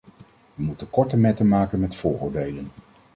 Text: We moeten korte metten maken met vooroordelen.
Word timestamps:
We 0.55 0.63
moeten 0.63 0.89
korte 0.89 1.17
metten 1.17 1.47
maken 1.47 1.79
met 1.79 1.95
vooroordelen. 1.95 2.67